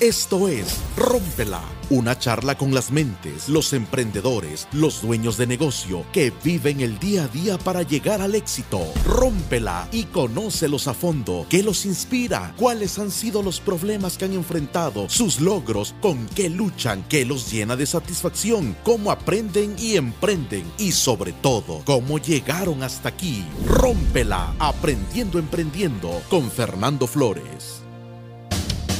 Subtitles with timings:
[0.00, 6.34] Esto es Rómpela, una charla con las mentes, los emprendedores, los dueños de negocio que
[6.44, 8.80] viven el día a día para llegar al éxito.
[9.06, 11.46] Rómpela y conócelos a fondo.
[11.48, 12.52] ¿Qué los inspira?
[12.58, 15.08] ¿Cuáles han sido los problemas que han enfrentado?
[15.08, 15.94] ¿Sus logros?
[16.02, 17.02] ¿Con qué luchan?
[17.08, 18.76] ¿Qué los llena de satisfacción?
[18.84, 20.70] ¿Cómo aprenden y emprenden?
[20.76, 23.46] Y sobre todo, ¿cómo llegaron hasta aquí?
[23.66, 27.75] Rómpela, aprendiendo, emprendiendo con Fernando Flores.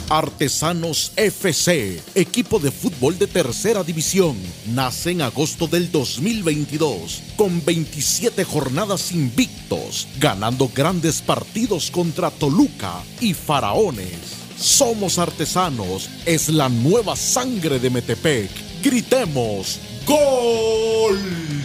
[0.09, 4.37] Artesanos FC, equipo de fútbol de tercera división,
[4.73, 13.35] nace en agosto del 2022 con 27 jornadas invictos, ganando grandes partidos contra Toluca y
[13.35, 14.37] Faraones.
[14.57, 18.51] Somos artesanos, es la nueva sangre de Metepec.
[18.85, 21.56] Gritemos, ¡Gol!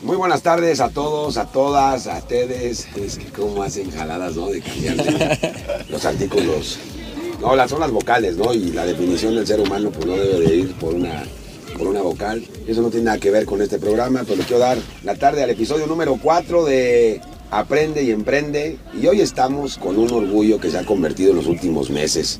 [0.00, 2.86] Muy buenas tardes a todos, a todas, a ustedes.
[2.94, 4.46] Es que cómo hacen jaladas, ¿no?
[4.46, 4.96] De cambiar
[5.88, 6.78] los artículos.
[7.40, 8.54] No, las son las vocales, ¿no?
[8.54, 11.24] Y la definición del ser humano pues no debe de ir por una,
[11.76, 12.44] por una vocal.
[12.68, 15.42] Eso no tiene nada que ver con este programa, pero le quiero dar la tarde
[15.42, 18.78] al episodio número 4 de Aprende y Emprende.
[19.02, 22.38] Y hoy estamos con un orgullo que se ha convertido en los últimos meses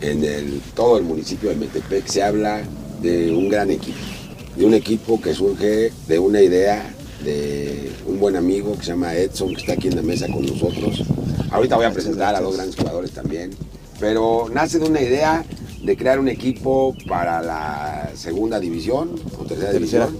[0.00, 2.06] en el, todo el municipio de Metepec.
[2.06, 2.62] Se habla
[3.02, 4.13] de un gran equipo
[4.56, 9.14] de un equipo que surge de una idea de un buen amigo que se llama
[9.14, 11.02] Edson, que está aquí en la mesa con nosotros.
[11.50, 13.50] Ahorita voy a presentar a dos grandes jugadores también,
[13.98, 15.44] pero nace de una idea
[15.82, 20.18] de crear un equipo para la segunda división o tercera, división.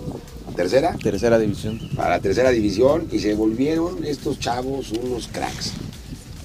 [0.54, 0.96] ¿Tercera?
[1.02, 1.80] Tercera división.
[1.96, 5.72] Para la tercera división y se volvieron estos chavos unos cracks.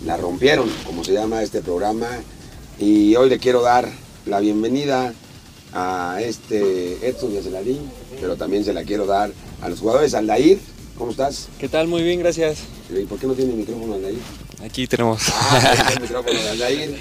[0.05, 2.07] La rompieron, como se llama este programa,
[2.79, 3.89] y hoy le quiero dar
[4.25, 5.13] la bienvenida
[5.73, 7.89] a este Edson Yacelarín,
[8.19, 9.31] pero también se la quiero dar
[9.61, 10.13] a los jugadores.
[10.13, 10.59] Aldair,
[10.97, 11.47] ¿cómo estás?
[11.59, 11.87] ¿Qué tal?
[11.87, 12.59] Muy bien, gracias.
[12.89, 14.19] ¿Y por qué no tiene micrófono Aldair?
[14.63, 15.21] Aquí tenemos.
[15.31, 16.97] Ah, el micrófono de Aldair.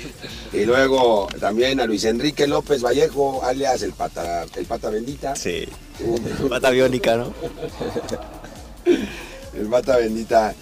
[0.52, 5.34] Y luego también a Luis Enrique López Vallejo, alias el pata, el pata bendita.
[5.34, 5.66] Sí.
[6.48, 7.32] pata biónica, ¿no?
[9.54, 10.54] el pata bendita.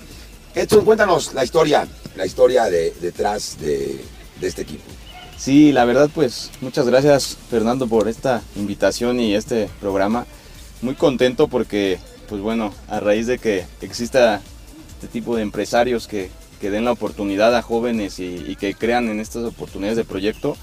[0.55, 4.01] Edson, cuéntanos la historia, la historia de, detrás de,
[4.41, 4.85] de este equipo.
[5.39, 10.27] Sí, la verdad pues muchas gracias Fernando por esta invitación y este programa.
[10.83, 11.99] Muy contento porque
[12.29, 14.41] pues bueno, a raíz de que exista
[14.95, 16.31] este tipo de empresarios que,
[16.61, 20.57] que den la oportunidad a jóvenes y, que crean en estas oportunidades de proyecto,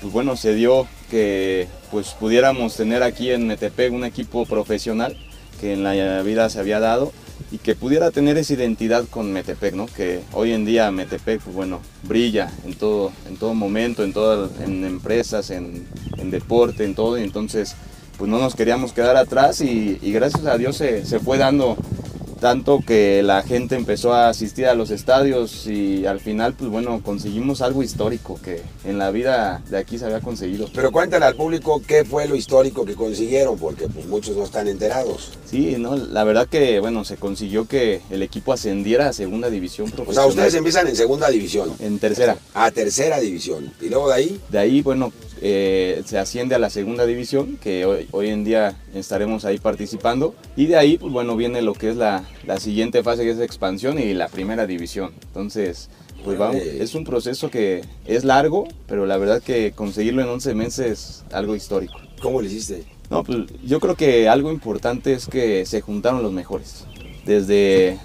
[0.00, 5.16] pues bueno, se dio que pues pudiéramos tener aquí en Metepec un equipo profesional
[5.60, 7.12] que en la vida se había dado
[7.50, 9.86] y que pudiera tener esa identidad con Metepec, ¿no?
[9.86, 14.50] Que hoy en día Metepec, pues bueno, brilla en todo, en todo momento, en todas,
[14.60, 15.86] en empresas, en,
[16.30, 17.76] deporte, en todo, y entonces
[18.18, 21.76] pues no nos queríamos quedar atrás y, y gracias a Dios se, se fue dando
[22.40, 27.00] tanto que la gente empezó a asistir a los estadios y al final, pues bueno,
[27.02, 30.68] conseguimos algo histórico que en la vida de aquí se había conseguido.
[30.74, 34.68] Pero cuéntale al público qué fue lo histórico que consiguieron, porque pues muchos no están
[34.68, 35.32] enterados.
[35.44, 39.90] Sí, no, la verdad que, bueno, se consiguió que el equipo ascendiera a segunda división
[39.90, 40.28] profesional.
[40.28, 41.72] O sea, ustedes empiezan en segunda división.
[41.78, 42.36] En tercera.
[42.54, 43.72] A tercera división.
[43.80, 44.40] ¿Y luego de ahí?
[44.50, 48.76] De ahí, bueno, eh, se asciende a la segunda división, que hoy, hoy, en día
[48.94, 50.34] estaremos ahí participando.
[50.56, 53.40] Y de ahí, pues bueno, viene lo que es la, la siguiente fase, que es
[53.40, 55.12] expansión y la primera división.
[55.28, 55.90] Entonces,
[56.24, 60.54] pues vamos, es un proceso que es largo, pero la verdad que conseguirlo en 11
[60.54, 61.94] meses es algo histórico.
[62.20, 62.84] ¿Cómo lo hiciste?
[63.10, 66.84] No, pues yo creo que algo importante es que se juntaron los mejores.
[67.24, 67.98] Desde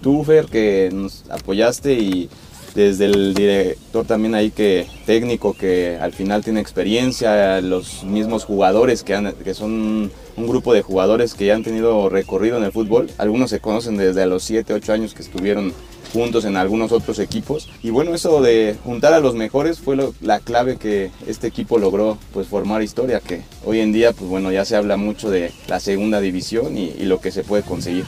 [0.00, 2.30] tú, Fer, que nos apoyaste y
[2.74, 9.02] desde el director también ahí que técnico que al final tiene experiencia, los mismos jugadores
[9.02, 13.50] que, son un grupo de jugadores que ya han tenido recorrido en el fútbol, algunos
[13.50, 15.72] se conocen desde los 7, 8 años que estuvieron
[16.12, 20.40] juntos en algunos otros equipos y bueno eso de juntar a los mejores fue la
[20.40, 24.64] clave que este equipo logró pues formar historia que hoy en día pues bueno ya
[24.64, 28.06] se habla mucho de la segunda división y lo que se puede conseguir.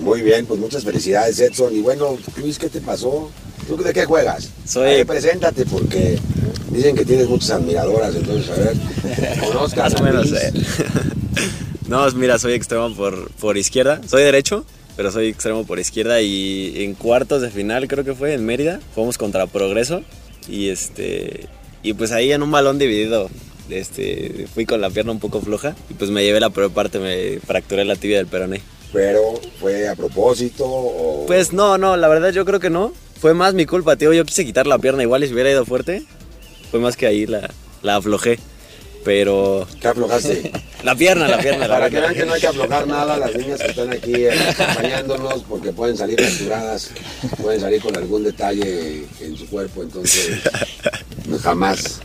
[0.00, 3.30] Muy bien, pues muchas felicidades Edson y bueno Luis, ¿qué te pasó?
[3.66, 4.50] ¿Tú de qué juegas?
[4.64, 4.88] Soy...
[4.88, 6.18] Ahí, preséntate porque
[6.70, 10.52] dicen que tienes muchas admiradoras, entonces a ver, conozcas o menos, eh.
[11.88, 16.82] No, mira, soy extremo por, por izquierda, soy derecho, pero soy extremo por izquierda y
[16.84, 20.02] en cuartos de final creo que fue en Mérida, fuimos contra Progreso
[20.48, 21.48] y este
[21.82, 23.30] y pues ahí en un balón dividido
[23.70, 26.98] este, fui con la pierna un poco floja y pues me llevé la peor parte,
[26.98, 28.60] me fracturé la tibia del peroné.
[28.92, 31.26] ¿Pero fue a propósito o...?
[31.26, 32.92] Pues no, no, la verdad yo creo que no.
[33.20, 34.12] Fue más mi culpa, tío.
[34.12, 36.04] Yo quise quitar la pierna igual y si hubiera ido fuerte.
[36.70, 37.50] Fue más que ahí la,
[37.82, 38.38] la aflojé.
[39.04, 40.52] pero ¿Qué aflojaste?
[40.84, 43.34] la pierna, la pierna, la Para que vean que no hay que aflojar nada, las
[43.34, 46.90] niñas que están aquí eh, acompañándonos, porque pueden salir capturadas,
[47.42, 50.40] pueden salir con algún detalle en su cuerpo, entonces
[51.42, 52.00] jamás,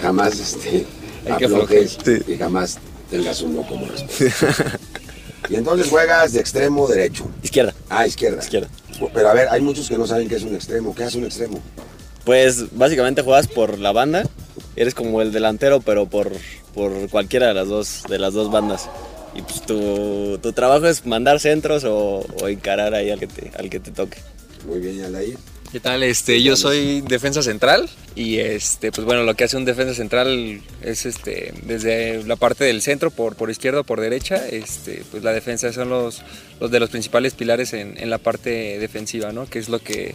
[0.00, 0.86] jamás este,
[1.30, 2.78] aflojes y jamás
[3.10, 4.78] tengas un no como respuesta.
[5.48, 7.26] Y entonces juegas de extremo derecho.
[7.42, 8.42] Izquierda, Ah, izquierda.
[8.42, 8.68] izquierda.
[9.12, 10.94] Pero a ver, hay muchos que no saben qué es un extremo.
[10.94, 11.60] ¿Qué hace un extremo?
[12.24, 14.24] Pues básicamente juegas por la banda,
[14.76, 16.30] eres como el delantero, pero por,
[16.74, 18.88] por cualquiera de las dos, de las dos bandas.
[19.34, 23.50] Y pues tu, tu trabajo es mandar centros o, o encarar ahí al que te,
[23.58, 24.18] al que te toque.
[24.66, 25.36] Muy bien, Aldair.
[25.74, 26.04] ¿Qué tal?
[26.04, 30.60] Este, yo soy defensa central y este, pues bueno, lo que hace un defensa central
[30.82, 35.24] es este, desde la parte del centro, por, por izquierda o por derecha, este, pues
[35.24, 36.22] la defensa son los,
[36.60, 39.46] los de los principales pilares en, en la parte defensiva, ¿no?
[39.46, 40.14] Que es lo que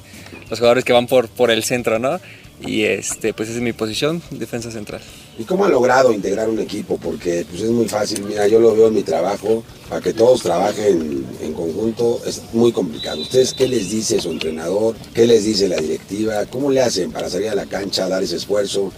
[0.50, 2.22] los jugadores que van por, por el centro, ¿no?
[2.66, 5.02] Y este, pues esa es mi posición, defensa central.
[5.38, 6.98] ¿Y cómo ha logrado integrar un equipo?
[6.98, 10.44] Porque pues, es muy fácil, mira, yo lo veo en mi trabajo, para que todos
[10.44, 13.22] trabajen en conjunto es muy complicado.
[13.22, 14.96] ¿Ustedes qué les dice su entrenador?
[15.14, 16.46] ¿Qué les dice la directiva?
[16.48, 18.92] ¿Cómo le hacen para salir a la cancha, dar ese esfuerzo?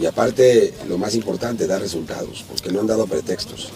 [0.00, 3.68] Y aparte, lo más importante, dar resultados, porque no han dado pretextos,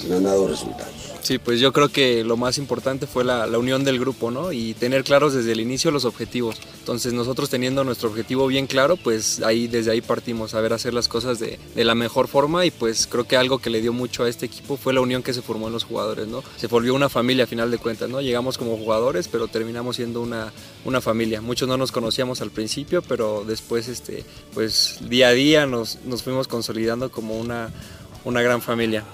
[0.00, 0.92] sino han dado resultados.
[1.22, 4.52] Sí, pues yo creo que lo más importante fue la, la unión del grupo, ¿no?
[4.52, 6.56] Y tener claros desde el inicio los objetivos.
[6.78, 10.94] Entonces nosotros teniendo nuestro objetivo bien claro, pues ahí desde ahí partimos a ver hacer
[10.94, 13.92] las cosas de, de la mejor forma y pues creo que algo que le dio
[13.92, 16.42] mucho a este equipo fue la unión que se formó en los jugadores, ¿no?
[16.56, 18.20] Se volvió una familia a final de cuentas, ¿no?
[18.20, 20.52] Llegamos como jugadores, pero terminamos siendo una,
[20.84, 21.42] una familia.
[21.42, 24.24] Muchos no nos conocíamos al principio, pero después, este,
[24.54, 27.70] pues día a día nos, nos fuimos consolidando como una,
[28.24, 29.04] una gran familia.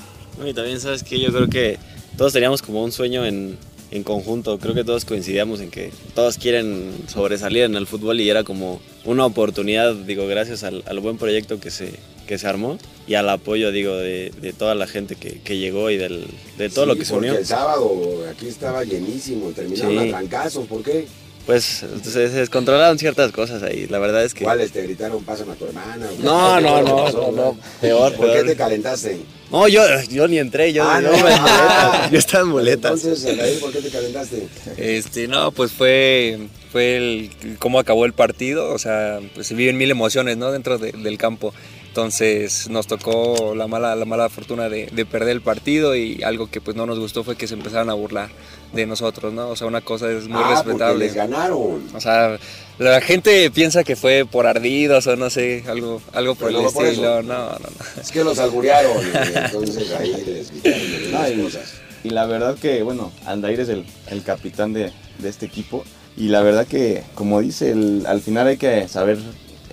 [0.45, 1.79] Y también sabes que yo creo que
[2.17, 3.57] todos teníamos como un sueño en,
[3.91, 8.29] en conjunto, creo que todos coincidíamos en que todos quieren sobresalir en el fútbol y
[8.31, 11.93] era como una oportunidad, digo, gracias al, al buen proyecto que se,
[12.27, 15.91] que se armó y al apoyo, digo, de, de toda la gente que, que llegó
[15.91, 16.27] y del,
[16.59, 17.39] de todo Sí, lo que se unió.
[17.39, 20.09] el sábado aquí estaba llenísimo, terminaron Sí.
[20.09, 21.07] a trancazos, ¿por qué?
[21.47, 21.63] Pues
[22.03, 24.43] se, se descontrolaron ciertas cosas ahí, la verdad es que...
[24.43, 26.09] ¿Cuáles te gritaron, pásame a tu hermana?
[26.21, 29.21] No, ¿Qué no, no, no, no, peor, ¿Por qué te calentaste?
[29.51, 31.15] No, yo, yo ni entré, yo, Ah, yo no.
[31.17, 33.05] en muletas, yo estaba en muletas.
[33.05, 34.49] Entonces, ¿por qué te calentaste?
[34.77, 36.39] Este, no, pues fue,
[36.73, 40.51] fue el, cómo acabó el partido, o sea, pues se viven mil emociones, ¿no?
[40.51, 41.55] Dentro de- del campo.
[42.01, 46.51] Entonces nos tocó la mala, la mala fortuna de, de perder el partido y algo
[46.51, 48.29] que pues no nos gustó fue que se empezaron a burlar
[48.75, 49.49] de nosotros, ¿no?
[49.49, 51.05] O sea, una cosa es muy ah, porque respetable.
[51.07, 51.83] les ganaron.
[51.95, 52.37] O sea,
[52.79, 56.65] la gente piensa que fue por ardidos o no sé, algo, algo por Pero el
[56.67, 57.21] no por estilo.
[57.21, 57.23] eso.
[57.23, 58.03] No, no, no.
[58.03, 58.99] Es que los alburearon
[59.35, 61.75] y entonces ahí les gritaron No, las cosas.
[62.05, 65.83] y la verdad que, bueno, Aldair es el, el capitán de, de este equipo.
[66.19, 69.17] Y la verdad que, como dice, el- al final hay que saber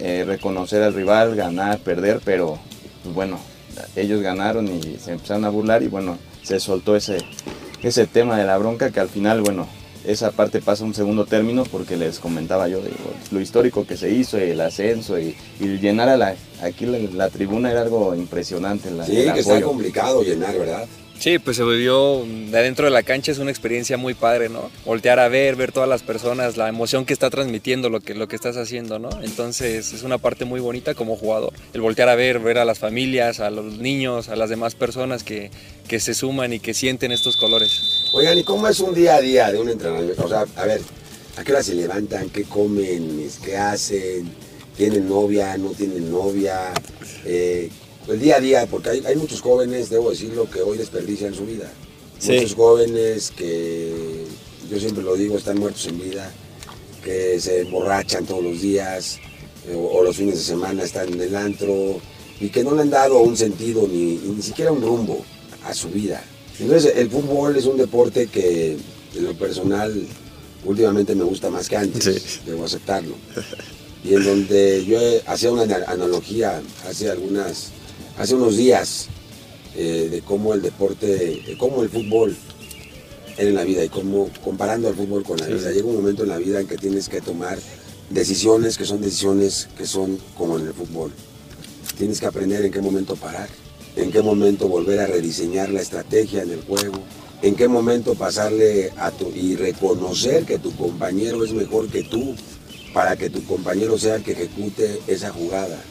[0.03, 2.59] eh, reconocer al rival, ganar, perder, pero
[3.03, 3.39] pues bueno,
[3.95, 7.19] ellos ganaron y se empezaron a burlar y bueno, se soltó ese,
[7.81, 9.65] ese tema de la bronca que al final, bueno,
[10.05, 13.95] esa parte pasa a un segundo término porque les comentaba yo digo, lo histórico que
[13.95, 18.13] se hizo, el ascenso y, y llenar a la, aquí la, la tribuna era algo
[18.13, 18.91] impresionante.
[18.91, 20.85] La, Sí, que está complicado llenar, ¿verdad?
[21.19, 24.69] Sí, pues se vivió de adentro de la cancha, es una experiencia muy padre, ¿no?
[24.83, 28.27] Voltear a ver, ver todas las personas, la emoción que está transmitiendo lo que, lo
[28.27, 29.09] que estás haciendo, ¿no?
[29.21, 31.53] Entonces es una parte muy bonita como jugador.
[31.73, 35.23] El voltear a ver, ver a las familias, a los niños, a las demás personas
[35.23, 35.49] que,
[35.87, 38.09] que se suman y que sienten estos colores.
[38.13, 40.25] Oigan, ¿y cómo es un día a día de un entrenamiento?
[40.25, 40.81] O sea, a ver,
[41.37, 42.29] ¿a qué hora se levantan?
[42.31, 43.29] ¿Qué comen?
[43.43, 44.29] ¿Qué hacen?
[44.75, 45.55] ¿Tienen novia?
[45.57, 46.73] ¿No tienen novia?
[47.25, 47.69] Eh,
[48.07, 51.45] el día a día, porque hay, hay muchos jóvenes, debo decirlo, que hoy desperdician su
[51.45, 51.71] vida.
[52.19, 52.33] Sí.
[52.33, 54.25] Muchos jóvenes que,
[54.69, 56.31] yo siempre lo digo, están muertos en vida,
[57.03, 59.19] que se emborrachan todos los días,
[59.67, 61.99] eh, o, o los fines de semana están en el antro,
[62.39, 65.23] y que no le han dado un sentido ni, ni siquiera un rumbo
[65.65, 66.23] a su vida.
[66.59, 68.77] Entonces, el fútbol es un deporte que,
[69.15, 69.93] en lo personal,
[70.65, 72.39] últimamente me gusta más que antes, Sí.
[72.45, 73.15] debo aceptarlo.
[74.03, 77.69] Y en donde yo hacía una ana- analogía hace algunas,
[78.17, 79.07] hace unos días,
[79.75, 82.35] eh, de cómo el deporte, de cómo el fútbol
[83.37, 85.71] era en la vida y cómo comparando al fútbol con la vida.
[85.71, 87.57] Llega un momento en la vida en que tienes que tomar
[88.09, 91.11] decisiones que son decisiones que son como en el fútbol.
[91.97, 93.49] Tienes que aprender en qué momento parar,
[93.95, 96.99] en qué momento volver a rediseñar la estrategia en el juego,
[97.41, 102.35] en qué momento pasarle a tu y reconocer que tu compañero es mejor que tú
[102.93, 105.81] para que tu compañero sea el que ejecute esa jugada.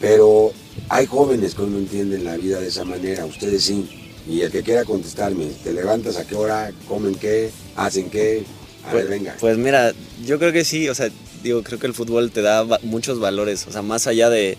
[0.00, 0.52] Pero
[0.90, 3.88] hay jóvenes que no entienden la vida de esa manera, ustedes sí.
[4.28, 6.72] Y el que quiera contestarme, ¿te levantas a qué hora?
[6.86, 7.50] ¿Comen qué?
[7.76, 8.44] ¿Hacen qué?
[8.84, 9.36] A Pues, ver, venga.
[9.40, 9.92] pues mira,
[10.26, 11.08] yo creo que sí, o sea,
[11.42, 14.58] digo, creo que el fútbol te da muchos valores, o sea, más allá de,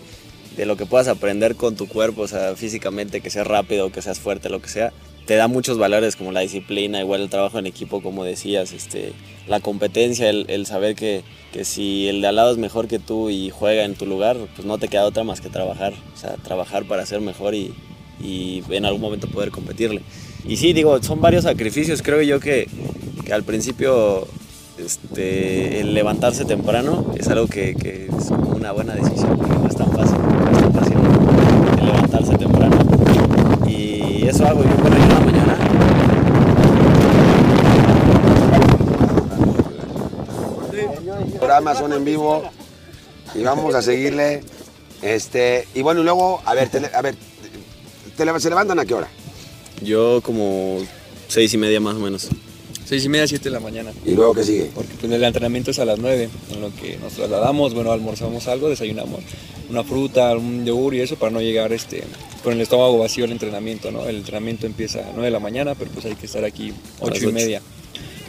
[0.57, 4.01] de lo que puedas aprender con tu cuerpo, o sea, físicamente, que seas rápido, que
[4.01, 4.93] seas fuerte, lo que sea,
[5.31, 9.13] te da muchos valores como la disciplina, igual el trabajo en equipo, como decías, este,
[9.47, 11.23] la competencia, el, saber que,
[11.53, 14.35] que, si el de al lado es mejor que tú y juega en tu lugar,
[14.57, 17.73] pues no te queda otra más que trabajar, o sea, trabajar para ser mejor y,
[18.21, 20.01] y en algún momento poder competirle.
[20.45, 22.67] Y sí, digo, son varios sacrificios, creo yo que,
[23.25, 24.27] que al principio
[24.77, 29.89] este, el levantarse temprano es algo que, que, es una buena decisión, no es tan
[29.93, 30.97] fácil, no es tan fácil
[31.79, 32.75] el levantarse temprano.
[33.65, 35.57] Y eso hago yo, bueno, yo en la mañana.
[41.51, 42.43] Programas son en vivo
[43.35, 44.41] y vamos a seguirle.
[45.01, 47.15] Este, y bueno, y luego, a ver, a ver,
[48.39, 49.09] ¿se levantan a qué hora?
[49.81, 50.77] Yo como
[51.27, 52.29] seis y media más o menos.
[52.85, 53.91] Seis y media, siete de la mañana.
[54.05, 54.71] ¿Y luego qué sigue?
[54.73, 58.47] Porque pues, el entrenamiento es a las nueve, en lo que nos trasladamos, bueno, almorzamos
[58.47, 59.19] algo, desayunamos
[59.69, 62.05] una fruta, un yogur y eso para no llegar este,
[62.45, 64.05] con el estómago vacío al entrenamiento, ¿no?
[64.05, 67.27] El entrenamiento empieza a nueve de la mañana, pero pues hay que estar aquí ocho
[67.27, 67.61] y media,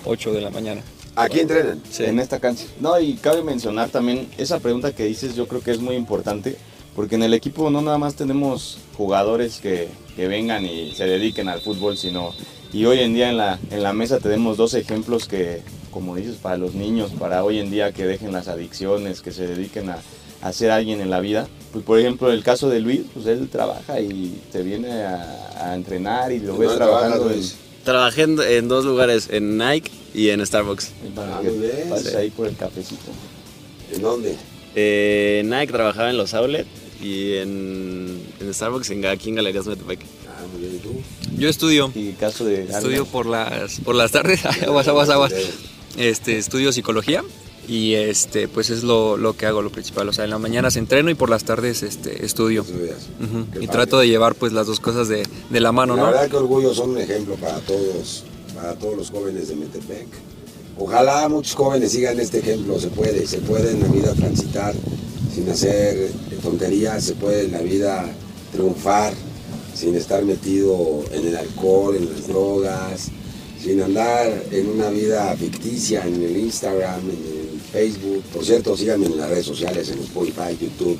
[0.04, 0.82] ocho de la mañana.
[1.14, 1.82] ¿Aquí entrenan?
[1.90, 2.04] Sí.
[2.04, 2.64] En esta cancha.
[2.80, 6.56] No, y cabe mencionar también, esa pregunta que dices yo creo que es muy importante,
[6.96, 11.48] porque en el equipo no nada más tenemos jugadores que, que vengan y se dediquen
[11.48, 12.32] al fútbol, sino
[12.72, 16.36] y hoy en día en la, en la mesa tenemos dos ejemplos que, como dices,
[16.36, 19.98] para los niños, para hoy en día que dejen las adicciones, que se dediquen a,
[20.40, 21.48] a ser alguien en la vida.
[21.72, 26.32] Pues por ejemplo, el caso de Luis, pues él trabaja y se viene a, entrenar
[26.32, 27.30] y lo ves trabajando.
[27.30, 27.42] En,
[27.84, 30.90] Trabajé en, dos lugares, en Nike y en Starbucks.
[31.14, 33.10] Para ah, ahí por el cafecito.
[33.92, 34.36] ¿En dónde?
[34.74, 36.68] Eh, Nike trabajaba en los outlets
[37.02, 40.00] y en, en Starbucks en, aquí en Galerías Metepec.
[41.36, 41.90] Yo estudio.
[41.94, 45.32] ¿Y caso de estudio por las, por las tardes, aguas, aguas, aguas.
[45.96, 47.22] Este, estudio psicología
[47.68, 50.08] y este, pues es lo, lo, que hago, lo principal.
[50.08, 52.64] O sea, en la mañana se entreno y por las tardes este, estudio.
[53.60, 56.10] Y trato de llevar pues las dos cosas de, de la mano, la ¿no?
[56.10, 58.24] La verdad que orgullo son un ejemplo para todos,
[58.62, 60.06] para todos los jóvenes de Metepec.
[60.78, 64.72] Ojalá muchos jóvenes sigan este ejemplo, se puede, se puede en la vida transitar
[65.34, 68.06] sin hacer tonterías, se puede en la vida
[68.52, 69.14] triunfar
[69.74, 73.08] sin estar metido en el alcohol, en las drogas,
[73.60, 78.22] sin andar en una vida ficticia en el Instagram, en el Facebook.
[78.32, 80.98] Por cierto, síganme en las redes sociales, en Spotify, YouTube,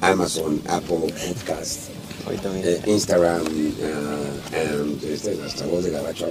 [0.00, 1.90] Amazon, Apple Podcast,
[2.30, 6.26] eh, Instagram, uh, este, hasta voz de gabacho.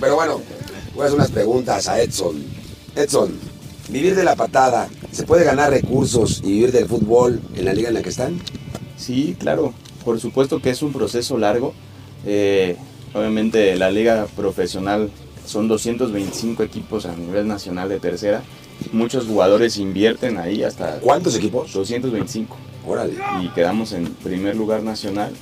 [0.00, 0.40] Pero bueno,
[0.94, 2.44] voy a hacer unas preguntas a Edson.
[2.94, 3.32] Edson,
[3.88, 7.88] ¿vivir de la patada, se puede ganar recursos y vivir del fútbol en la liga
[7.88, 8.40] en la que están?
[8.96, 9.74] Sí, claro.
[10.04, 11.74] Por supuesto que es un proceso largo.
[12.24, 12.76] Eh,
[13.12, 15.10] obviamente la liga profesional
[15.44, 18.42] son 225 equipos a nivel nacional de tercera.
[18.92, 21.00] Muchos jugadores invierten ahí hasta...
[21.00, 21.72] ¿Cuántos equipos?
[21.72, 22.56] 225.
[22.86, 23.14] Órale.
[23.42, 25.32] Y quedamos en primer lugar nacional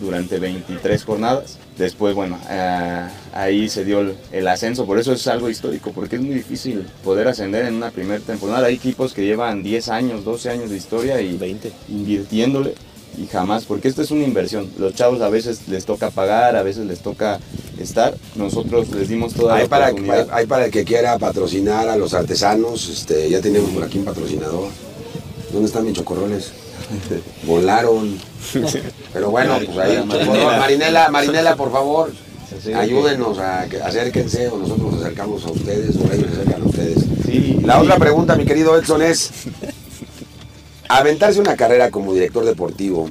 [0.00, 1.58] durante 23 jornadas.
[1.78, 6.22] Después, bueno, eh, ahí se dio el, ascenso, por eso es algo histórico, porque es
[6.22, 8.68] muy difícil poder ascender en una primera temporada.
[8.68, 12.74] Hay equipos que llevan 10 años, 12 años de historia y 20 invirtiéndole
[13.18, 14.70] y jamás, porque esto es una inversión.
[14.78, 17.40] Los chavos a veces les toca pagar, a veces les toca
[17.78, 18.14] estar.
[18.36, 20.28] Nosotros les dimos toda hay la para, oportunidad.
[20.32, 24.04] Hay, para el que quiera patrocinar a los artesanos, este, ya tenemos por aquí un
[24.04, 24.68] patrocinador.
[25.54, 26.50] ¿Dónde están mis chocorroles?
[27.46, 28.18] Volaron.
[29.12, 32.12] Pero bueno, pues ahí, Marinela, Marinela, por favor,
[32.74, 37.62] ayúdenos a acérquense o nosotros nos acercamos a ustedes o ellos se acercan a ustedes.
[37.62, 39.30] La otra pregunta, mi querido Edson, es
[40.88, 43.08] aventarse una carrera como director deportivo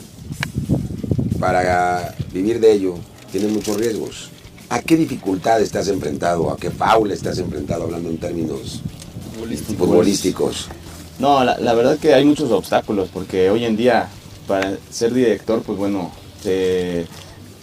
[1.40, 2.96] para vivir de ello
[3.32, 4.30] tiene muchos riesgos.
[4.68, 6.52] ¿A qué dificultades has enfrentado?
[6.52, 8.82] ¿A qué faula estás enfrentado hablando en términos
[9.78, 10.68] futbolísticos?
[11.24, 14.10] No, la, verdad que hay muchos obstáculos porque hoy en día
[14.46, 16.12] para ser director, pues bueno,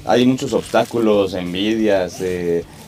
[0.07, 2.23] hay muchos obstáculos, envidias,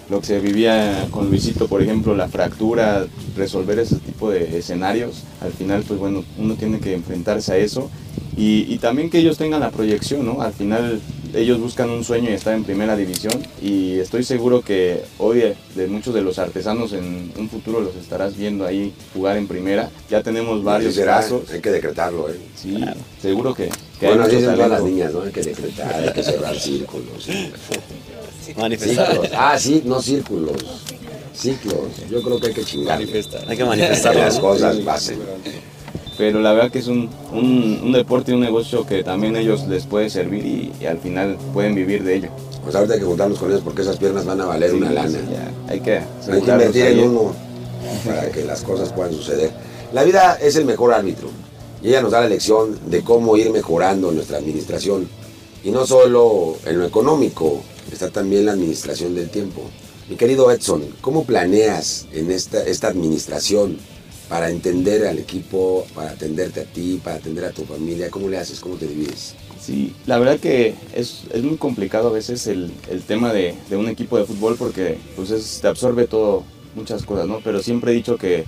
[0.09, 3.05] lo que se vivía con Luisito, por ejemplo, la fractura,
[3.37, 7.91] resolver ese tipo de escenarios, al final, pues bueno, uno tiene que enfrentarse a eso
[8.35, 10.41] y, también que ellos tengan la proyección, ¿no?
[10.41, 11.03] Al final
[11.35, 15.87] ellos buscan un sueño y estar en primera división y estoy seguro que hoy de
[15.87, 19.91] muchos de los artesanos en un futuro los estarás viendo ahí jugar en primera.
[20.11, 21.51] Ya tenemos varios casos.
[21.51, 22.39] Hay que decretarlo, ¿eh?
[22.55, 22.85] Sí,
[23.21, 25.23] seguro que, que bueno, así todas las niñas, ¿no?
[25.23, 27.29] Hay que decretar, hay que cerrar círculos.
[28.57, 29.31] Manifestar.
[29.35, 30.57] Ah, sí, no círculos.
[31.35, 31.89] Ciclos.
[32.11, 32.99] Yo creo que hay que chingar.
[32.99, 33.45] Manifestar.
[33.49, 35.19] Hay que manifestar las cosas pasen.
[36.19, 39.67] Pero la verdad que es un, un, deporte y un negocio que también a ellos
[39.67, 42.29] les puede servir y, al final pueden vivir de ello.
[42.63, 45.19] Pues ahorita hay que juntarnos con ellos porque esas piernas van a valer una lana.
[45.69, 47.35] hay que, hay que invertir en uno
[48.05, 49.51] para que las cosas puedan suceder.
[49.93, 51.29] La vida es el mejor árbitro.
[51.83, 55.09] y ella nos da la lección de cómo ir mejorando nuestra administración.
[55.65, 59.63] Y no solo en lo económico, está también la administración del tiempo.
[60.09, 63.79] Mi querido Edson, ¿cómo planeas en esta, esta administración
[64.33, 68.09] para entender al equipo, para atenderte a ti, para atender a tu familia?
[68.09, 68.61] ¿Cómo le haces?
[68.61, 69.35] ¿Cómo te divides?
[69.61, 73.77] Sí, la verdad que es, es muy complicado a veces el, el tema de, de,
[73.77, 77.41] un equipo de fútbol porque pues es, te absorbe todo, muchas cosas, ¿no?
[77.45, 78.47] Pero siempre he dicho que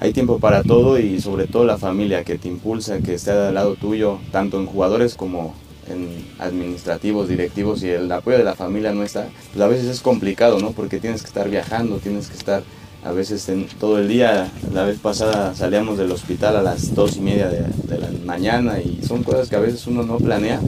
[0.00, 3.54] hay tiempo para todo y sobre todo la familia que te impulsa, que esté al
[3.54, 5.54] lado tuyo, tanto en jugadores como
[5.88, 10.00] en administrativos, directivos y el apoyo de la familia no está, pues a veces es
[10.02, 10.72] complicado, ¿no?
[10.72, 12.62] Porque tienes que estar viajando, tienes que estar
[13.04, 14.50] a veces en, todo el día.
[14.72, 18.80] La vez pasada salíamos del hospital a las dos y media de, de, la mañana
[18.80, 20.60] y son cosas que a veces uno no planea.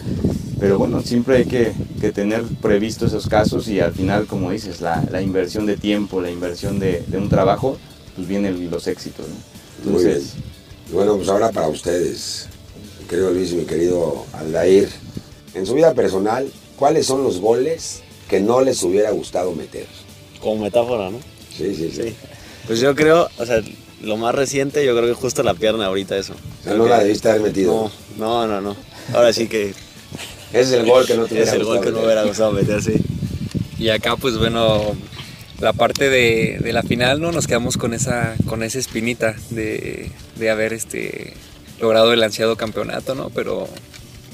[0.59, 4.81] Pero bueno, siempre hay que, que tener previsto esos casos y al final, como dices,
[4.81, 7.76] la, la inversión de tiempo, la inversión de, de, un trabajo,
[8.14, 9.26] pues vienen los éxitos.
[9.29, 9.35] ¿no?
[9.85, 10.55] Entonces, Muy bien.
[10.93, 12.49] Bueno, pues ahora para ustedes,
[13.00, 14.88] mi querido Luis y mi querido Aldair,
[15.55, 19.87] en su vida personal, ¿cuáles son los goles que no les hubiera gustado meter?
[20.41, 21.34] Como metáfora, ¿no?
[21.56, 22.02] Sí, sí, sí.
[22.02, 22.16] Sí.
[22.66, 23.62] Pues yo creo, o sea,
[24.02, 26.34] lo más reciente, yo creo que justo la pierna ahorita eso.
[26.61, 27.90] O sea, no la debiste haber metido.
[28.16, 28.76] No, no, no, no.
[29.12, 29.70] Ahora sí que
[30.52, 32.82] Ese es el gol que no te es el gol que no hubiera gustado meter,
[32.82, 32.94] sí.
[33.78, 34.96] Y acá, pues bueno,
[35.61, 37.32] la parte de, de la final, ¿no?
[37.32, 41.34] Nos quedamos con esa, con esa espinita de, de haber este,
[41.80, 43.30] logrado el ansiado campeonato, ¿no?
[43.30, 43.68] Pero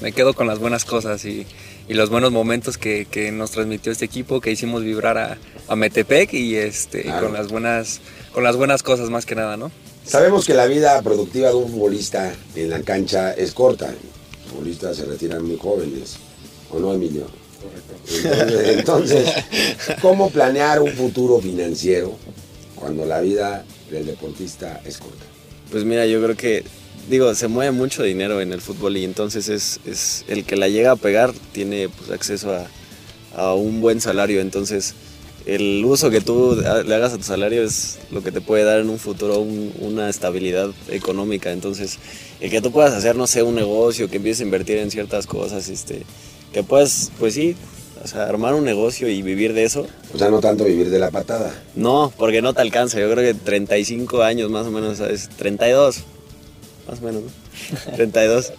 [0.01, 1.45] me quedo con las buenas cosas y,
[1.91, 5.75] y los buenos momentos que, que, nos transmitió este equipo, que hicimos vibrar a, a
[5.75, 7.27] Metepec y este, Claro.
[7.27, 7.99] con, las buenas,
[8.31, 9.73] con las buenas cosas más que nada, ¿no?
[10.05, 13.87] Sabemos que la vida productiva de un futbolista en la cancha es corta.
[13.87, 16.15] Los futbolistas se retiran muy jóvenes.
[16.69, 17.25] ¿O no, Emilio?
[18.07, 19.29] Entonces, entonces,
[20.01, 22.13] ¿cómo planear un futuro financiero
[22.73, 25.25] cuando la vida del deportista es corta?
[25.69, 26.63] Pues mira, yo creo que,
[27.09, 30.67] digo, se mueve mucho dinero en el fútbol y entonces es, es el que la
[30.69, 32.67] llega a pegar tiene pues, acceso a,
[33.35, 34.41] a un buen salario.
[34.41, 34.93] Entonces,
[35.45, 36.55] el uso que tú
[36.85, 39.73] le hagas a tu salario es lo que te puede dar en un futuro un-
[39.79, 41.51] una estabilidad económica.
[41.51, 41.97] Entonces,
[42.39, 45.25] el que tú puedas hacer, no sé, un negocio, que empieces a invertir en ciertas
[45.27, 46.03] cosas, este,
[46.53, 47.55] que puedas, pues sí,
[48.03, 50.97] o sea, armar un negocio y vivir de eso, O sea, no tanto vivir de
[50.99, 51.53] la patada.
[51.75, 52.99] no, porque no te alcanza.
[52.99, 55.29] Yo creo que 35 años más o menos, ¿sabes?
[55.37, 55.97] 32,
[56.87, 57.91] más o menos, ¿no?
[57.95, 58.53] 32.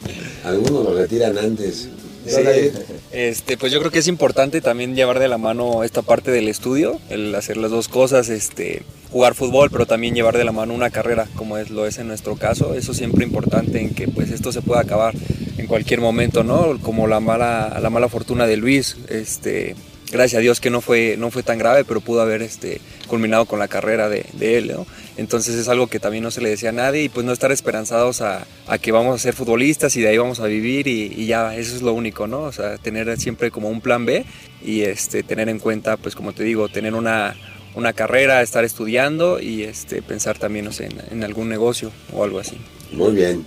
[0.45, 1.89] Algunos lo retiran antes.
[2.27, 2.71] Sí.
[3.11, 6.49] Este, pues yo creo que es importante también llevar de la mano esta parte del
[6.49, 10.73] estudio, el hacer las dos cosas, este, jugar fútbol, pero también llevar de la mano
[10.73, 12.75] una carrera, como es, lo es en nuestro caso.
[12.75, 15.15] Eso siempre importante en que pues esto se pueda acabar
[15.59, 16.79] en cualquier momento, ¿no?
[16.81, 19.75] Como la mala, la mala fortuna de Luis, este,
[20.13, 23.47] gracias a Dios que no fue, no fue tan grave, pero pudo haber este, culminado
[23.47, 24.87] con la carrera de, de él, ¿no?
[25.17, 27.53] Entonces es algo que también no se le decía a nadie y pues no estar
[27.53, 31.13] esperanzados a, a que vamos a ser futbolistas y de ahí vamos a vivir y,
[31.15, 32.41] y ya, eso es lo único, ¿no?
[32.45, 34.25] O sea, tener siempre como un plan B
[34.65, 37.37] y este, tener en cuenta, pues como te digo, tener una,
[37.75, 42.25] una carrera, estar estudiando y este, pensar también, no sé, en, en algún negocio o
[42.25, 42.57] algo así.
[42.93, 43.45] Muy bien.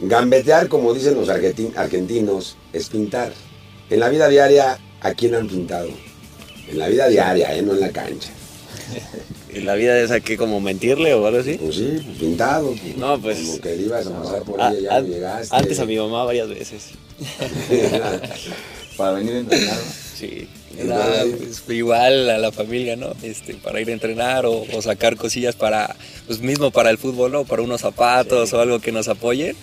[0.00, 3.32] Gambetear, como dicen los argenti- argentinos, es pintar.
[3.90, 5.88] En la vida diaria, ¿a quién han pintado?
[6.68, 7.60] En la vida diaria, ¿eh?
[7.62, 8.30] no en la cancha.
[9.54, 11.54] ¿Y la vida es aquí como mentirle o algo así?
[11.54, 12.68] Pues sí, pues pintado.
[12.80, 15.54] pues, No, pues- Como que ibas a pasar por A- ahí y ya llegaste.
[15.56, 16.84] antes a mi mamá varias veces.
[18.96, 19.78] Para venir a entrenar.
[20.16, 20.48] Sí.
[20.84, 23.12] Nada, pues, igual a la familia, ¿no?
[23.22, 27.30] Este, para ir a entrenar o, o sacar cosillas para, pues mismo para el fútbol,
[27.32, 27.44] ¿no?
[27.44, 29.54] Para unos zapatos o algo que nos apoye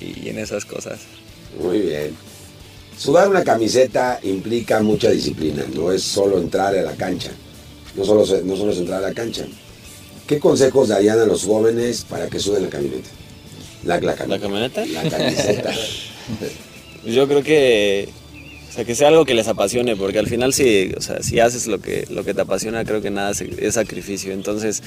[0.00, 0.98] y en esas cosas.
[1.62, 2.16] Muy bien.
[2.96, 7.30] Sudar una camiseta implica mucha disciplina, no es solo entrar a la cancha.
[7.98, 9.44] No solo, no solo es entrar a la cancha.
[10.26, 13.08] ¿Qué consejos darían a los jóvenes para que suden la camioneta?
[13.84, 14.86] La, la, ¿La camioneta?
[14.86, 15.74] La camiseta.
[17.04, 18.08] Yo creo que,
[18.68, 21.40] o sea, que sea algo que les apasione, porque al final si, o sea, si
[21.40, 24.32] haces lo que, lo que te apasiona, creo que nada es, es sacrificio.
[24.32, 24.82] Entonces,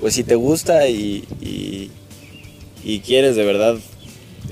[0.00, 1.90] pues si te gusta y, y,
[2.84, 3.78] y quieres de verdad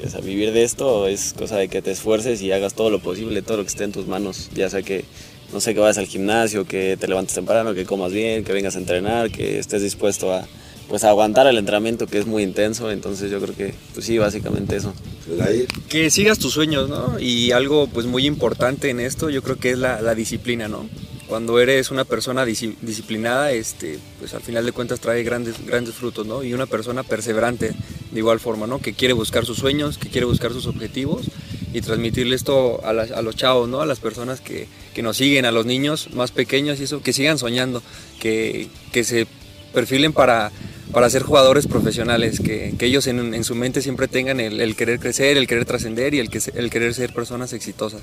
[0.04, 3.00] o sea, vivir de esto, es cosa de que te esfuerces y hagas todo lo
[3.00, 5.04] posible, todo lo que esté en tus manos, ya sea que,
[5.52, 8.76] no sé, que vayas al gimnasio, que te levantes temprano, que comas bien, que vengas
[8.76, 10.46] a entrenar, que estés dispuesto a,
[10.88, 12.90] pues, a aguantar el entrenamiento que es muy intenso.
[12.90, 14.94] Entonces yo creo que, pues sí, básicamente eso.
[15.88, 17.18] Que sigas tus sueños, ¿no?
[17.18, 20.88] Y algo pues muy importante en esto yo creo que es la, la disciplina, ¿no?
[21.28, 26.26] Cuando eres una persona disciplinada, este, pues al final de cuentas trae grandes, grandes frutos,
[26.26, 26.42] ¿no?
[26.42, 27.72] Y una persona perseverante
[28.10, 28.80] de igual forma, ¿no?
[28.80, 31.26] Que quiere buscar sus sueños, que quiere buscar sus objetivos
[31.72, 33.80] y transmitirle esto a, los chavos, ¿no?
[33.80, 37.12] A las personas que, que nos siguen, a los niños más pequeños y eso, que
[37.12, 37.82] sigan soñando,
[38.18, 39.26] que, que se
[39.72, 40.50] perfilen para,
[40.92, 44.74] para ser jugadores profesionales, que, que ellos en, en, su mente siempre tengan el, el
[44.74, 48.02] querer crecer, el querer trascender y el, que, el querer ser personas exitosas.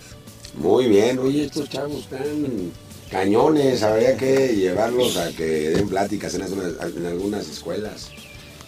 [0.56, 2.72] Muy bien, oye, estos chavos están
[3.12, 8.10] cañones, habría que llevarlos a que den pláticas en, en algunas escuelas.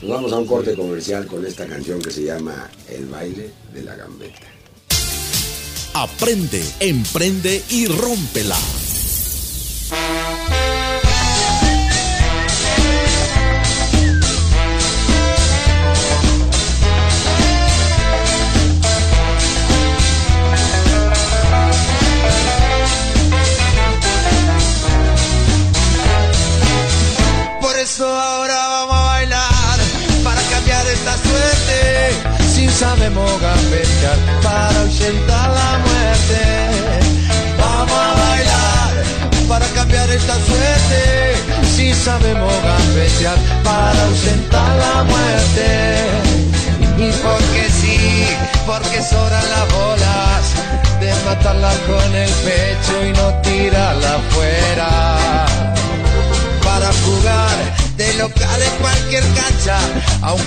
[0.01, 3.83] Nos vamos a un corte comercial con esta canción que se llama El baile de
[3.83, 4.58] la gambeta.
[5.93, 8.57] Aprende, emprende y rómpela.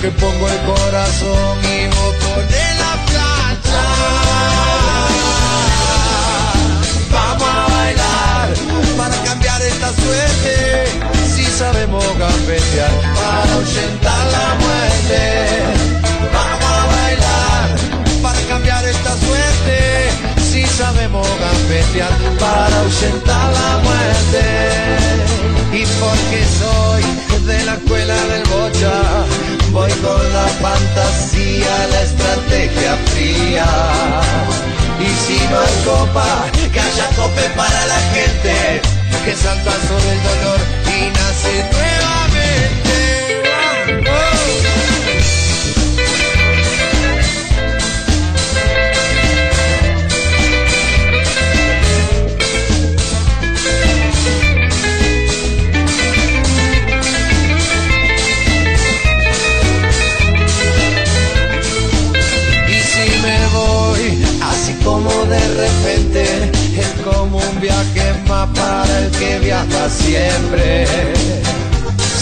[0.02, 3.84] Aunque pongo el corazón y vos pones la plancha.
[7.12, 8.48] Vamos a bailar
[8.96, 10.86] para cambiar esta suerte,
[11.34, 15.20] si sabemos gambetear para ahuyentar la muerte.
[16.32, 17.68] Vamos a bailar
[18.22, 20.10] para cambiar esta suerte,
[20.50, 25.12] si sabemos gambetear para ahuyentar la muerte
[25.72, 27.02] y porque soy
[27.46, 29.11] de la escuela del bocha,
[29.72, 33.66] voy con la fantasía, la estrategia fría.
[35.00, 36.26] Y si no hay copa,
[36.72, 38.82] que haya cope para la gente,
[39.24, 42.91] que salta sobre el dolor y nace nuevamente.
[65.54, 70.86] Repente es como un viaje más para el que viaja siempre.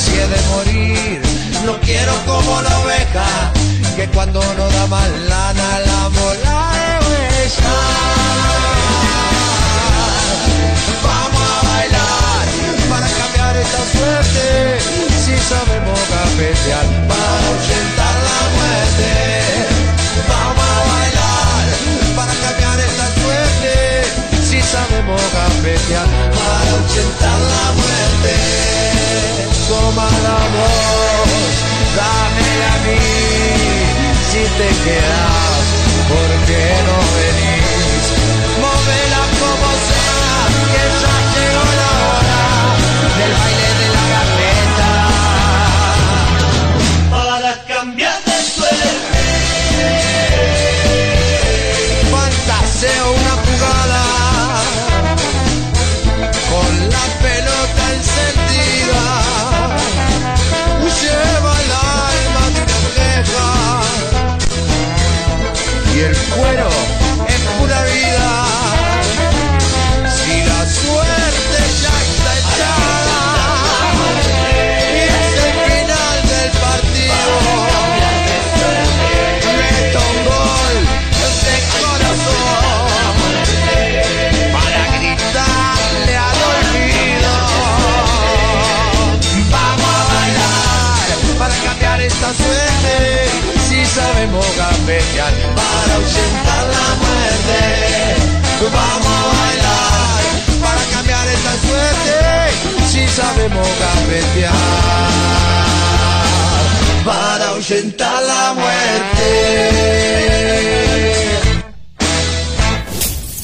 [0.01, 1.23] Si he de morir,
[1.65, 3.53] no quiero como la oveja,
[3.97, 7.77] que cuando no da más lana la mola de huella.
[11.05, 12.45] Vamos a bailar
[12.91, 14.79] para cambiar esta suerte,
[15.25, 19.50] si sabemos cafetear para ahuyentar la muerte.
[25.35, 28.33] Gambetear para ahuyentar la muerte.
[29.69, 32.99] Toma la voz dame a mí
[34.31, 35.65] si te quedas
[36.11, 37.10] ¿por qué no
[94.21, 97.61] Si sabemos gambetear para ahuyentar la muerte.
[98.71, 100.21] Vamos a bailar
[100.61, 102.21] para cambiar esta suerte.
[102.91, 104.53] Si sabemos gambetear
[107.03, 109.31] para ahuyentar la muerte.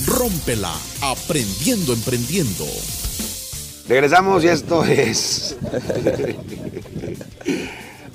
[0.05, 2.67] Rómpela, aprendiendo, emprendiendo.
[3.89, 5.57] Regresamos y esto es.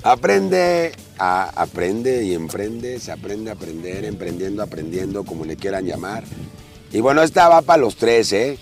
[0.02, 0.92] aprende
[1.24, 6.24] a aprende y emprende, se aprende a aprender, emprendiendo, aprendiendo, como le quieran llamar.
[6.92, 8.58] Y bueno, esta va para los tres, ¿eh?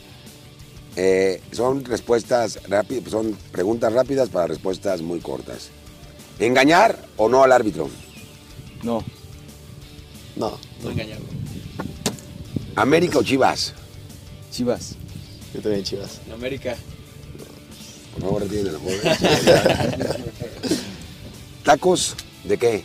[0.95, 5.71] Eh, son respuestas rápidas, son preguntas rápidas para respuestas muy cortas.
[6.39, 7.89] ¿Engañar o no al árbitro?
[8.83, 9.03] No,
[10.37, 11.27] No, No engañarlo.
[12.77, 13.73] ¿América o Chivas?
[14.53, 14.97] Chivas.
[15.55, 16.21] yo también chivas.
[16.27, 16.77] En América.
[18.13, 19.01] Por favor, retiren el juego.
[21.65, 22.83] ¿Tacos de qué?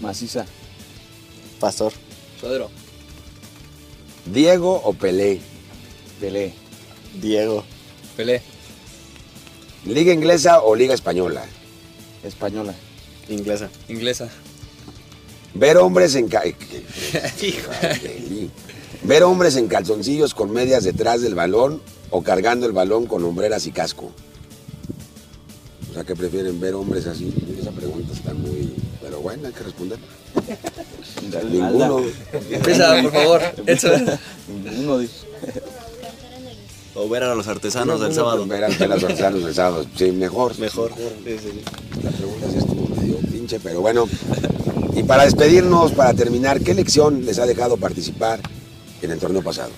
[0.00, 0.44] Maciza.
[1.60, 1.92] Pastor.
[2.40, 2.70] Suadero.
[4.32, 5.40] ¿Diego o Pelé?
[6.20, 6.52] Pelé.
[7.20, 7.64] Diego.
[8.16, 8.42] Pelé.
[9.84, 11.44] ¿Liga inglesa o liga española?
[12.24, 12.74] Española.
[13.28, 13.70] Inglesa.
[13.88, 14.28] Inglesa.
[15.54, 16.42] Ver hombres en ca-
[19.02, 23.66] Ver hombres en calzoncillos con medias detrás del balón o cargando el balón con hombreras
[23.66, 24.12] y casco.
[25.96, 27.32] O sea, ¿qué prefieren ver hombres así?
[27.58, 28.70] Esa pregunta está muy...
[29.00, 29.98] Pero bueno, hay que responder.
[31.50, 32.02] Ninguno.
[32.50, 33.40] Empieza, por favor.
[33.64, 33.88] Eso.
[34.62, 35.14] Ninguno dice.
[36.94, 38.46] O ver a los artesanos del sábado.
[38.46, 39.86] Ver a los artesanos del sábado.
[39.96, 40.58] Sí, mejor.
[40.58, 40.92] Mejor.
[40.94, 41.62] Sí, sí, sí.
[42.02, 44.06] La pregunta sí estuvo medio pinche, pero bueno.
[44.94, 48.40] Y para despedirnos, para terminar, ¿qué lección les ha dejado participar
[49.00, 49.70] en el torneo pasado?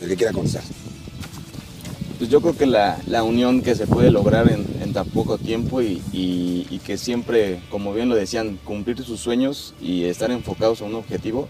[0.00, 0.62] El que quiera contestar.
[2.18, 5.82] Pues yo creo que la, la unión que se puede lograr en, tan poco tiempo
[5.82, 10.80] y, y- y que siempre, como bien lo decían, cumplir sus sueños y estar enfocados
[10.80, 11.46] a un objetivo,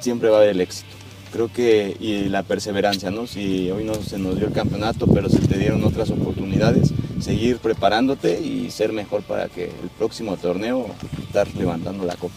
[0.00, 0.90] siempre va a haber el éxito.
[1.32, 3.26] Creo que y la perseverancia, ¿no?
[3.26, 7.56] Si hoy no se nos dio el campeonato, pero se te dieron otras oportunidades, seguir
[7.56, 10.86] preparándote y ser mejor para que el próximo torneo
[11.26, 12.34] estar levantando la copa.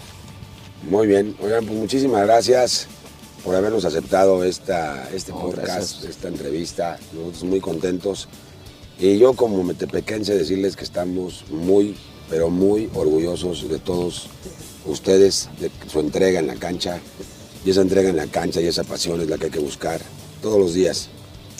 [0.89, 1.35] Muy bien.
[1.41, 2.87] Oigan, pues muchísimas gracias
[3.47, 6.03] por habernos aceptado esta, este podcast, gracias.
[6.03, 6.99] esta entrevista.
[7.13, 8.27] Nosotros muy contentos.
[8.99, 11.95] Y yo como metepequense decirles que estamos muy,
[12.29, 14.27] pero muy orgullosos de todos
[14.85, 16.99] ustedes, de su entrega en la cancha.
[17.63, 20.01] Y esa entrega en la cancha y esa pasión es la que hay que buscar
[20.41, 21.07] todos los días.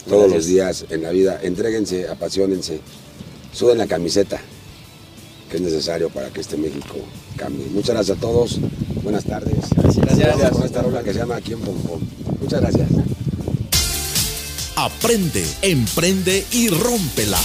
[0.10, 1.39] Todos los días en la vida.
[1.41, 2.82] Entréguense, apasionense,
[3.54, 4.41] suden la camiseta
[5.50, 6.95] que es necesario para que este México
[7.38, 7.67] cambie.
[7.67, 8.60] Muchas gracias a todos.
[9.04, 9.69] Buenas tardes.
[9.95, 10.38] Gracias.
[10.38, 12.02] Vamos con esta rola que se llama Aquí en Pompón.
[12.41, 12.89] Muchas gracias.
[14.76, 17.39] Aprende, emprende y rómpela.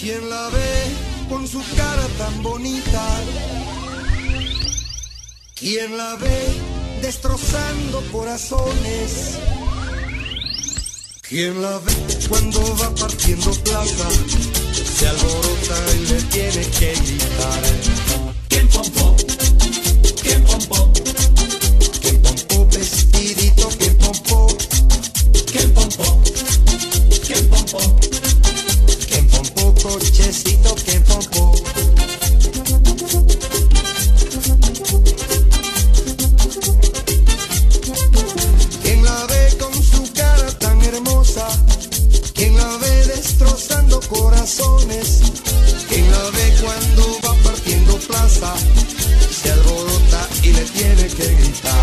[0.00, 3.02] ¿Quién la ve con su cara tan bonita?
[5.54, 6.46] ¿Quién la ve
[7.00, 9.38] destrozando corazones?
[11.26, 11.92] ¿Quién la ve
[12.28, 14.08] cuando va partiendo plaza?
[14.74, 17.62] Se alborota y le tiene que gritar.
[18.48, 19.33] ¿Quién pompó?
[51.16, 51.73] King Charles.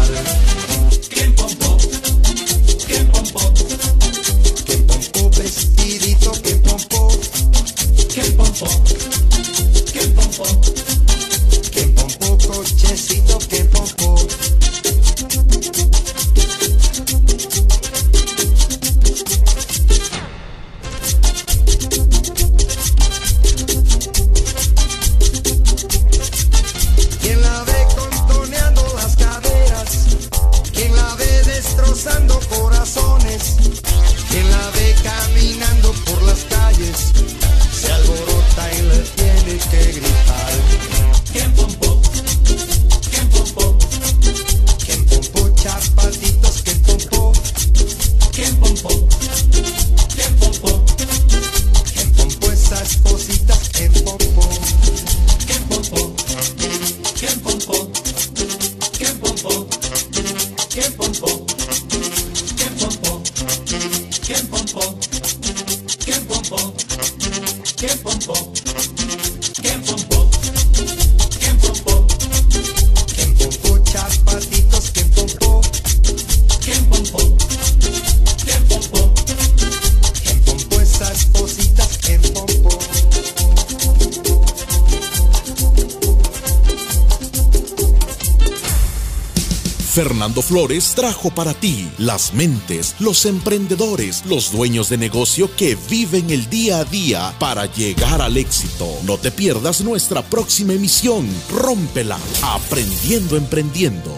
[90.03, 96.31] Fernando Flores trajo para ti las mentes, los emprendedores, los dueños de negocio que viven
[96.31, 98.87] el día a día para llegar al éxito.
[99.03, 101.29] No te pierdas nuestra próxima emisión.
[101.51, 104.10] Rómpela, aprendiendo, emprendiendo.